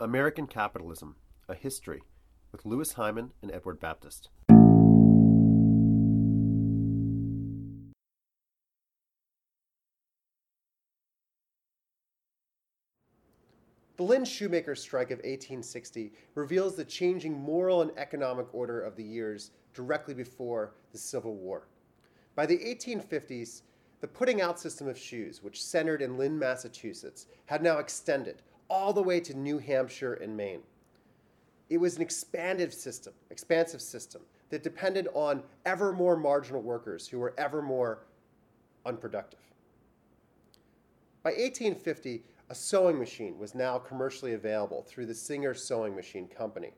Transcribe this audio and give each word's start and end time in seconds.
American 0.00 0.46
Capitalism 0.46 1.16
A 1.46 1.54
History 1.54 2.00
with 2.52 2.64
Louis 2.64 2.90
Hyman 2.94 3.32
and 3.42 3.52
Edward 3.52 3.78
Baptist. 3.78 4.30
The 13.98 14.06
Lynn 14.06 14.24
Shoemaker 14.24 14.74
strike 14.74 15.10
of 15.10 15.18
1860 15.18 16.14
reveals 16.34 16.76
the 16.76 16.84
changing 16.86 17.38
moral 17.38 17.82
and 17.82 17.90
economic 17.98 18.46
order 18.54 18.80
of 18.80 18.96
the 18.96 19.04
years 19.04 19.50
directly 19.74 20.14
before 20.14 20.72
the 20.92 20.98
Civil 20.98 21.34
War. 21.34 21.68
By 22.34 22.46
the 22.46 22.56
1850s, 22.56 23.60
the 24.00 24.08
putting 24.08 24.40
out 24.40 24.58
system 24.58 24.88
of 24.88 24.96
shoes, 24.96 25.42
which 25.42 25.62
centered 25.62 26.00
in 26.00 26.16
Lynn, 26.16 26.38
Massachusetts, 26.38 27.26
had 27.44 27.62
now 27.62 27.76
extended 27.76 28.40
all 28.70 28.92
the 28.92 29.02
way 29.02 29.20
to 29.20 29.36
New 29.36 29.58
Hampshire 29.58 30.14
and 30.14 30.34
Maine. 30.34 30.62
It 31.68 31.78
was 31.78 31.96
an 31.96 32.02
expanded 32.02 32.72
system, 32.72 33.12
expansive 33.30 33.82
system 33.82 34.22
that 34.48 34.62
depended 34.62 35.08
on 35.12 35.42
ever 35.66 35.92
more 35.92 36.16
marginal 36.16 36.62
workers 36.62 37.06
who 37.06 37.18
were 37.18 37.34
ever 37.36 37.60
more 37.60 38.04
unproductive. 38.86 39.40
By 41.22 41.30
1850, 41.30 42.22
a 42.48 42.54
sewing 42.54 42.98
machine 42.98 43.38
was 43.38 43.54
now 43.54 43.78
commercially 43.78 44.32
available 44.32 44.82
through 44.82 45.06
the 45.06 45.14
Singer 45.14 45.54
Sewing 45.54 45.94
Machine 45.94 46.26
Company. 46.26 46.72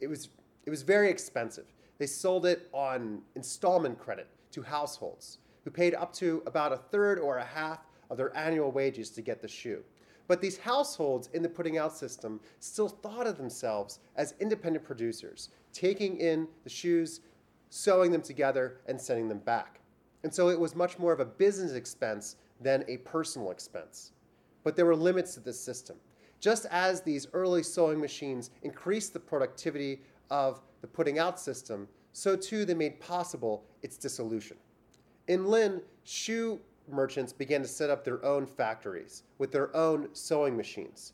It 0.00 0.08
was, 0.08 0.30
it 0.64 0.70
was 0.70 0.82
very 0.82 1.10
expensive. 1.10 1.66
They 1.98 2.06
sold 2.06 2.46
it 2.46 2.68
on 2.72 3.22
installment 3.36 3.98
credit 3.98 4.28
to 4.52 4.62
households 4.62 5.38
who 5.62 5.70
paid 5.70 5.94
up 5.94 6.12
to 6.14 6.42
about 6.46 6.72
a 6.72 6.76
third 6.76 7.18
or 7.18 7.38
a 7.38 7.44
half 7.44 7.86
of 8.10 8.16
their 8.16 8.36
annual 8.36 8.72
wages 8.72 9.10
to 9.10 9.22
get 9.22 9.40
the 9.40 9.48
shoe. 9.48 9.84
But 10.26 10.40
these 10.40 10.58
households 10.58 11.28
in 11.34 11.42
the 11.42 11.48
putting 11.48 11.76
out 11.76 11.96
system 11.96 12.40
still 12.60 12.88
thought 12.88 13.26
of 13.26 13.36
themselves 13.36 13.98
as 14.16 14.34
independent 14.40 14.84
producers, 14.84 15.50
taking 15.72 16.16
in 16.18 16.48
the 16.62 16.70
shoes, 16.70 17.20
sewing 17.70 18.10
them 18.10 18.22
together, 18.22 18.78
and 18.86 19.00
sending 19.00 19.28
them 19.28 19.40
back. 19.40 19.80
And 20.22 20.32
so 20.32 20.48
it 20.48 20.58
was 20.58 20.74
much 20.74 20.98
more 20.98 21.12
of 21.12 21.20
a 21.20 21.24
business 21.24 21.72
expense 21.72 22.36
than 22.60 22.84
a 22.88 22.98
personal 22.98 23.50
expense. 23.50 24.12
But 24.62 24.76
there 24.76 24.86
were 24.86 24.96
limits 24.96 25.34
to 25.34 25.40
this 25.40 25.60
system. 25.60 25.96
Just 26.40 26.66
as 26.66 27.02
these 27.02 27.26
early 27.34 27.62
sewing 27.62 28.00
machines 28.00 28.50
increased 28.62 29.12
the 29.12 29.20
productivity 29.20 30.00
of 30.30 30.62
the 30.80 30.86
putting 30.86 31.18
out 31.18 31.38
system, 31.38 31.86
so 32.12 32.36
too 32.36 32.64
they 32.64 32.74
made 32.74 33.00
possible 33.00 33.64
its 33.82 33.98
dissolution. 33.98 34.56
In 35.28 35.46
Lynn, 35.46 35.82
shoe 36.04 36.60
merchants 36.88 37.32
began 37.32 37.62
to 37.62 37.68
set 37.68 37.90
up 37.90 38.04
their 38.04 38.24
own 38.24 38.46
factories 38.46 39.22
with 39.38 39.52
their 39.52 39.74
own 39.76 40.08
sewing 40.12 40.56
machines. 40.56 41.12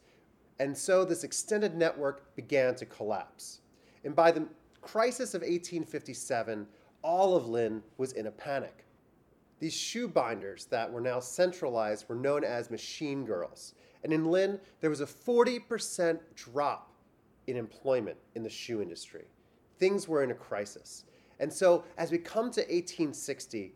And 0.58 0.76
so 0.76 1.04
this 1.04 1.24
extended 1.24 1.74
network 1.74 2.34
began 2.36 2.74
to 2.76 2.86
collapse. 2.86 3.60
And 4.04 4.14
by 4.14 4.30
the 4.30 4.46
crisis 4.80 5.34
of 5.34 5.42
1857, 5.42 6.66
all 7.02 7.36
of 7.36 7.48
Lynn 7.48 7.82
was 7.96 8.12
in 8.12 8.26
a 8.26 8.30
panic. 8.30 8.84
These 9.58 9.74
shoe 9.74 10.08
binders 10.08 10.66
that 10.66 10.90
were 10.90 11.00
now 11.00 11.20
centralized 11.20 12.08
were 12.08 12.14
known 12.14 12.44
as 12.44 12.70
machine 12.70 13.24
girls. 13.24 13.74
And 14.02 14.12
in 14.12 14.24
Lynn, 14.24 14.58
there 14.80 14.90
was 14.90 15.00
a 15.00 15.06
40% 15.06 16.18
drop 16.34 16.92
in 17.46 17.56
employment 17.56 18.16
in 18.34 18.42
the 18.42 18.50
shoe 18.50 18.80
industry. 18.80 19.24
Things 19.78 20.08
were 20.08 20.22
in 20.22 20.30
a 20.30 20.34
crisis. 20.34 21.04
And 21.38 21.52
so 21.52 21.84
as 21.96 22.10
we 22.10 22.18
come 22.18 22.50
to 22.52 22.60
1860, 22.60 23.74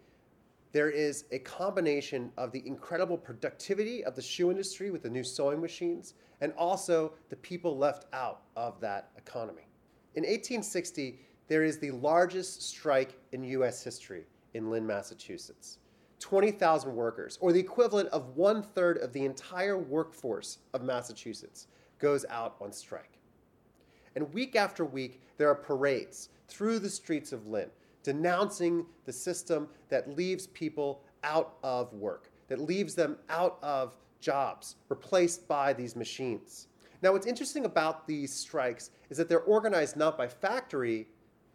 there 0.74 0.90
is 0.90 1.26
a 1.30 1.38
combination 1.38 2.32
of 2.36 2.50
the 2.50 2.60
incredible 2.66 3.16
productivity 3.16 4.04
of 4.04 4.16
the 4.16 4.20
shoe 4.20 4.50
industry 4.50 4.90
with 4.90 5.04
the 5.04 5.08
new 5.08 5.22
sewing 5.22 5.60
machines 5.60 6.14
and 6.40 6.52
also 6.54 7.12
the 7.30 7.36
people 7.36 7.78
left 7.78 8.06
out 8.12 8.42
of 8.56 8.80
that 8.80 9.10
economy. 9.16 9.68
In 10.16 10.24
1860, 10.24 11.20
there 11.46 11.62
is 11.62 11.78
the 11.78 11.92
largest 11.92 12.60
strike 12.60 13.16
in 13.30 13.44
US 13.44 13.84
history 13.84 14.24
in 14.54 14.68
Lynn, 14.68 14.84
Massachusetts. 14.84 15.78
20,000 16.18 16.92
workers, 16.92 17.38
or 17.40 17.52
the 17.52 17.60
equivalent 17.60 18.08
of 18.08 18.36
one 18.36 18.60
third 18.60 18.98
of 18.98 19.12
the 19.12 19.24
entire 19.24 19.78
workforce 19.78 20.58
of 20.72 20.82
Massachusetts, 20.82 21.68
goes 22.00 22.24
out 22.30 22.56
on 22.60 22.72
strike. 22.72 23.20
And 24.16 24.32
week 24.34 24.56
after 24.56 24.84
week, 24.84 25.22
there 25.36 25.50
are 25.50 25.54
parades 25.54 26.30
through 26.48 26.80
the 26.80 26.90
streets 26.90 27.32
of 27.32 27.46
Lynn 27.46 27.70
denouncing 28.04 28.86
the 29.04 29.12
system 29.12 29.68
that 29.88 30.16
leaves 30.16 30.46
people 30.46 31.02
out 31.24 31.56
of 31.64 31.92
work, 31.92 32.30
that 32.46 32.60
leaves 32.60 32.94
them 32.94 33.16
out 33.28 33.58
of 33.62 33.96
jobs, 34.20 34.76
replaced 34.88 35.48
by 35.48 35.72
these 35.72 35.96
machines. 35.96 36.68
Now, 37.02 37.12
what's 37.12 37.26
interesting 37.26 37.64
about 37.64 38.06
these 38.06 38.32
strikes 38.32 38.90
is 39.10 39.16
that 39.16 39.28
they're 39.28 39.40
organized 39.40 39.96
not 39.96 40.16
by 40.16 40.28
factory, 40.28 41.08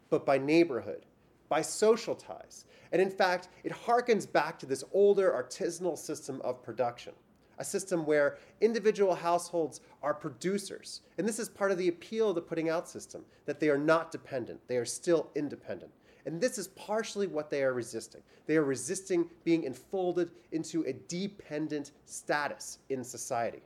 but 0.10 0.26
by 0.26 0.38
neighborhood, 0.38 1.06
by 1.48 1.62
social 1.62 2.16
ties. 2.16 2.66
And 2.92 3.02
in 3.02 3.10
fact, 3.10 3.50
it 3.64 3.72
harkens 3.72 4.32
back 4.32 4.60
to 4.60 4.66
this 4.66 4.84
older 4.92 5.32
artisanal 5.32 5.98
system 5.98 6.42
of 6.44 6.62
production, 6.62 7.14
a 7.58 7.64
system 7.64 8.06
where 8.06 8.38
individual 8.62 9.16
households 9.16 9.82
are 10.02 10.14
producers. 10.14 11.02
And 11.18 11.28
this 11.28 11.40
is 11.40 11.50
part 11.50 11.72
of 11.72 11.78
the 11.78 11.88
appeal 11.88 12.30
of 12.30 12.36
the 12.36 12.42
putting 12.42 12.70
out 12.70 12.88
system, 12.88 13.26
that 13.46 13.60
they 13.60 13.70
are 13.70 13.78
not 13.78 14.12
dependent, 14.12 14.60
they 14.68 14.78
are 14.78 14.86
still 14.86 15.30
independent. 15.36 15.92
And 16.30 16.40
this 16.40 16.60
is 16.60 16.68
partially 16.68 17.26
what 17.26 17.50
they 17.50 17.64
are 17.64 17.74
resisting. 17.74 18.22
They 18.46 18.56
are 18.56 18.64
resisting 18.64 19.28
being 19.44 19.64
enfolded 19.64 20.30
into 20.52 20.84
a 20.84 20.94
dependent 20.94 21.90
status 22.06 22.78
in 22.90 23.04
society. 23.04 23.64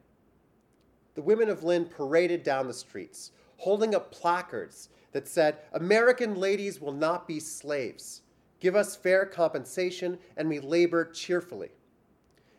The 1.15 1.23
women 1.23 1.49
of 1.49 1.65
Lynn 1.65 1.83
paraded 1.83 2.41
down 2.41 2.67
the 2.67 2.73
streets, 2.73 3.31
holding 3.57 3.93
up 3.93 4.13
placards 4.13 4.87
that 5.11 5.27
said, 5.27 5.57
American 5.73 6.35
ladies 6.35 6.79
will 6.79 6.93
not 6.93 7.27
be 7.27 7.37
slaves. 7.37 8.21
Give 8.61 8.77
us 8.77 8.95
fair 8.95 9.25
compensation 9.25 10.17
and 10.37 10.47
we 10.47 10.61
labor 10.61 11.03
cheerfully. 11.11 11.71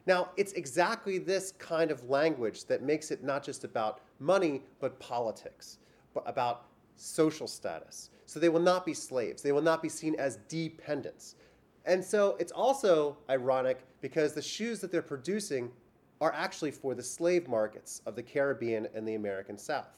Now, 0.05 0.29
it's 0.37 0.53
exactly 0.53 1.17
this 1.17 1.53
kind 1.53 1.91
of 1.91 2.11
language 2.11 2.67
that 2.67 2.83
makes 2.83 3.11
it 3.11 3.25
not 3.25 3.43
just 3.43 3.65
about 3.65 4.03
money, 4.21 4.65
but 4.81 5.01
politics, 5.01 5.79
but 6.13 6.25
about 6.27 6.67
social 6.95 7.49
status. 7.49 8.11
So 8.27 8.41
they 8.41 8.49
will 8.49 8.61
not 8.61 8.87
be 8.87 8.95
slaves. 8.95 9.43
They 9.43 9.53
will 9.53 9.63
not 9.63 9.83
be 9.83 9.89
seen 9.89 10.15
as 10.17 10.37
dependents. 10.49 11.37
And 11.85 12.03
so 12.03 12.37
it's 12.39 12.53
also 12.53 13.19
ironic 13.29 13.85
because 14.01 14.33
the 14.33 14.43
shoes 14.43 14.81
that 14.81 14.91
they're 14.91 15.03
producing 15.03 15.71
are 16.21 16.33
actually 16.33 16.71
for 16.71 16.95
the 16.95 17.03
slave 17.03 17.49
markets 17.49 18.01
of 18.07 18.17
the 18.17 18.23
Caribbean 18.23 18.89
and 18.95 19.07
the 19.07 19.15
American 19.15 19.59
South. 19.59 19.89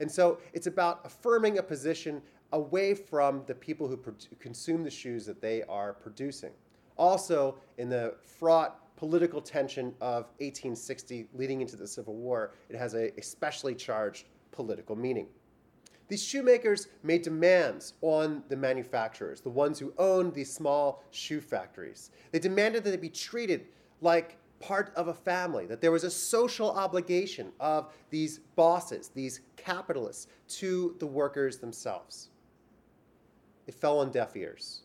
And 0.00 0.10
so 0.10 0.38
it's 0.52 0.66
about 0.66 1.00
affirming 1.04 1.58
a 1.58 1.62
position 1.62 2.22
away 2.52 2.94
from 2.94 3.42
the 3.46 3.54
people 3.54 3.86
who 3.86 3.96
pro- 3.96 4.14
consume 4.38 4.82
the 4.82 4.90
shoes 4.90 5.26
that 5.26 5.40
they 5.40 5.62
are 5.64 5.92
producing. 5.92 6.52
Also, 6.96 7.56
in 7.76 7.88
the 7.88 8.14
fraught 8.24 8.96
political 8.96 9.40
tension 9.40 9.94
of 10.00 10.24
1860 10.38 11.28
leading 11.34 11.60
into 11.60 11.76
the 11.76 11.86
Civil 11.86 12.16
War, 12.16 12.52
it 12.68 12.76
has 12.76 12.94
a 12.94 13.12
especially 13.18 13.74
charged 13.74 14.26
political 14.50 14.96
meaning. 14.96 15.28
These 16.08 16.24
shoemakers 16.24 16.88
made 17.02 17.22
demands 17.22 17.92
on 18.00 18.42
the 18.48 18.56
manufacturers, 18.56 19.42
the 19.42 19.50
ones 19.50 19.78
who 19.78 19.92
owned 19.98 20.32
these 20.32 20.52
small 20.52 21.04
shoe 21.10 21.40
factories. 21.40 22.10
They 22.32 22.38
demanded 22.38 22.82
that 22.84 22.90
they 22.90 22.96
be 22.96 23.10
treated 23.10 23.66
like 24.00 24.38
part 24.58 24.92
of 24.96 25.08
a 25.08 25.14
family, 25.14 25.66
that 25.66 25.80
there 25.80 25.92
was 25.92 26.04
a 26.04 26.10
social 26.10 26.70
obligation 26.70 27.52
of 27.60 27.92
these 28.10 28.40
bosses, 28.56 29.08
these 29.14 29.40
capitalists, 29.56 30.26
to 30.48 30.96
the 30.98 31.06
workers 31.06 31.58
themselves. 31.58 32.30
It 33.66 33.74
fell 33.74 34.00
on 34.00 34.10
deaf 34.10 34.34
ears. 34.34 34.82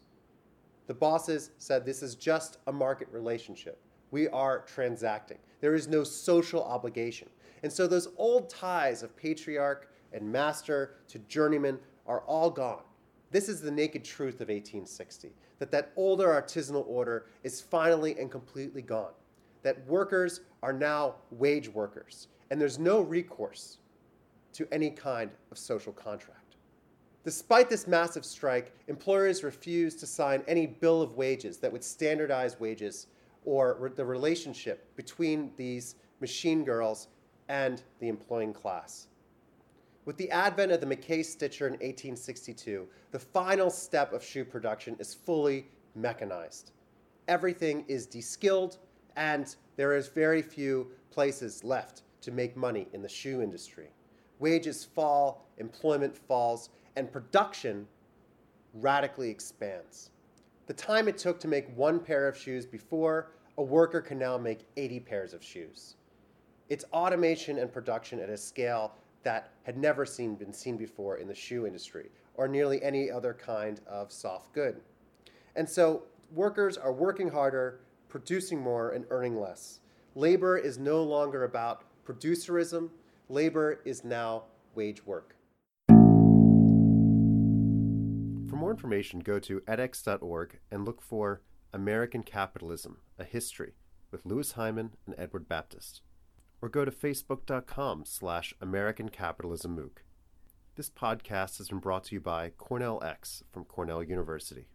The 0.88 0.94
bosses 0.94 1.52
said 1.58 1.86
this 1.86 2.04
is 2.04 2.16
just 2.16 2.58
a 2.68 2.72
market 2.72 3.08
relationship. 3.12 3.80
We 4.12 4.28
are 4.28 4.60
transacting. 4.60 5.38
There 5.62 5.74
is 5.74 5.88
no 5.88 6.04
social 6.04 6.62
obligation. 6.62 7.30
And 7.64 7.72
so 7.72 7.88
those 7.88 8.10
old 8.18 8.50
ties 8.50 9.02
of 9.02 9.16
patriarch 9.16 9.90
and 10.13 10.31
master 10.31 10.95
to 11.10 11.19
journeyman 11.19 11.80
are 12.06 12.21
all 12.21 12.50
gone. 12.50 12.83
This 13.31 13.50
is 13.50 13.62
the 13.62 13.71
naked 13.71 14.04
truth 14.04 14.36
of 14.36 14.50
1860 14.50 15.31
that 15.60 15.71
that 15.71 15.92
older 15.95 16.27
artisanal 16.27 16.86
order 16.88 17.27
is 17.44 17.62
finally 17.62 18.19
and 18.19 18.30
completely 18.30 18.81
gone. 18.81 19.13
That 19.62 19.86
workers 19.88 20.42
are 20.62 20.74
now 20.74 21.15
wage 21.31 21.69
workers, 21.69 22.27
and 22.51 22.60
there's 22.60 22.80
no 22.80 23.01
recourse 23.01 23.77
to 24.54 24.68
any 24.71 24.89
kind 24.89 25.31
of 25.51 25.57
social 25.57 25.94
contract. 25.94 26.57
Despite 27.24 27.69
this 27.69 27.88
massive 27.88 28.25
strike, 28.25 28.74
employers 28.88 29.44
refused 29.44 30.00
to 30.01 30.06
sign 30.06 30.44
any 30.48 30.68
bill 30.68 31.01
of 31.01 31.16
wages 31.16 31.57
that 31.59 31.71
would 31.71 31.83
standardize 31.83 32.59
wages 32.59 33.07
or 33.45 33.77
re- 33.80 33.92
the 33.95 34.04
relationship 34.04 34.94
between 34.95 35.51
these 35.56 35.95
machine 36.19 36.66
girls 36.66 37.07
and 37.48 37.81
the 38.00 38.09
employing 38.09 38.54
class. 38.54 39.07
With 40.06 40.18
the 40.18 40.30
advent 40.32 40.74
of 40.74 40.82
the 40.82 40.86
McKay 40.86 41.24
Stitcher 41.24 41.66
in 41.66 41.74
1862, 41.74 42.88
the 43.12 43.20
final 43.20 43.70
step 43.70 44.12
of 44.12 44.22
shoe 44.22 44.44
production 44.44 44.98
is 45.00 45.14
fully 45.14 45.68
mechanized. 45.96 46.72
Everything 47.30 47.86
is 47.88 48.06
deskilled, 48.06 48.80
and 49.16 49.56
there 49.78 49.96
is 49.96 50.10
very 50.10 50.42
few 50.42 50.92
places 51.10 51.64
left 51.64 52.02
to 52.22 52.32
make 52.32 52.58
money 52.58 52.88
in 52.94 53.02
the 53.02 53.10
shoe 53.10 53.42
industry. 53.42 53.90
wages 54.40 54.84
fall, 54.84 55.46
employment 55.58 56.18
falls, 56.18 56.70
and 56.98 57.10
production 57.10 57.88
radically 58.74 59.30
expands. 59.30 60.10
The 60.68 60.74
time 60.74 61.08
it 61.08 61.18
took 61.18 61.40
to 61.42 61.48
make 61.48 61.78
one 61.78 62.00
pair 62.00 62.28
of 62.28 62.38
shoes 62.38 62.66
before, 62.66 63.32
a 63.58 63.64
worker 63.64 64.02
can 64.02 64.20
now 64.20 64.38
make 64.38 64.66
80 64.76 65.00
pairs 65.02 65.34
of 65.34 65.42
shoes. 65.42 65.96
It's 66.68 66.84
automation 66.92 67.58
and 67.60 67.72
production 67.72 68.20
at 68.20 68.30
a 68.30 68.38
scale 68.38 68.96
that 69.24 69.52
had 69.64 69.78
never 69.78 70.06
seen, 70.06 70.36
been 70.36 70.54
seen 70.54 70.78
before 70.78 71.18
in 71.18 71.28
the 71.28 71.36
shoe 71.36 71.66
industry 71.66 72.10
or 72.36 72.48
nearly 72.48 72.81
any 72.84 73.10
other 73.12 73.34
kind 73.34 73.80
of 73.88 74.12
soft 74.12 74.54
good. 74.54 74.81
And 75.56 75.70
so 75.70 76.04
workers 76.31 76.78
are 76.78 76.94
working 76.94 77.30
harder, 77.30 77.80
producing 78.10 78.60
more, 78.60 78.92
and 78.92 79.06
earning 79.10 79.40
less. 79.40 79.80
Labor 80.16 80.58
is 80.58 80.78
no 80.78 81.04
longer 81.04 81.44
about 81.44 81.84
producerism, 82.06 82.90
labor 83.30 83.80
is 83.86 84.04
now 84.04 84.44
wage 84.75 85.06
work. 85.06 85.36
For 88.50 88.58
more 88.58 88.72
information, 88.72 89.19
go 89.19 89.40
to 89.40 89.62
edX.org 89.62 90.60
and 90.72 90.86
look 90.86 91.02
for 91.02 91.42
American 91.74 92.24
Capitalism, 92.24 92.98
a 93.18 93.24
History 93.24 93.74
with 94.12 94.26
Louis 94.26 94.52
Hyman 94.52 94.92
and 95.08 95.16
Edward 95.18 95.48
Baptist. 95.48 96.02
Or 96.63 96.69
go 96.69 96.86
to 96.86 96.92
facebook.com 96.92 98.06
slash 98.06 98.54
American 98.62 99.10
Capitalism 99.10 99.75
MOOC. 99.75 99.98
This 100.77 100.89
podcast 100.89 101.57
has 101.57 101.68
been 101.68 101.80
brought 101.80 102.06
to 102.06 102.15
you 102.15 102.21
by 102.21 102.51
Cornell 102.51 103.04
X 103.04 103.44
from 103.51 103.65
Cornell 103.65 104.01
University. 104.01 104.69